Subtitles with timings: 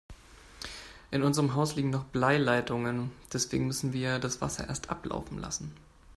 [1.11, 5.75] In unserem Haus liegen noch Bleileitungen, deswegen müssen wir das Wasser erst ablaufen lassen.